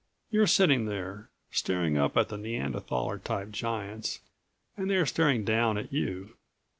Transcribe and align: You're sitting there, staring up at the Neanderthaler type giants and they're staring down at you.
You're 0.31 0.47
sitting 0.47 0.85
there, 0.87 1.29
staring 1.51 1.95
up 1.95 2.17
at 2.17 2.29
the 2.29 2.35
Neanderthaler 2.35 3.21
type 3.23 3.51
giants 3.51 4.19
and 4.75 4.89
they're 4.89 5.05
staring 5.05 5.43
down 5.45 5.77
at 5.77 5.93
you. 5.93 6.37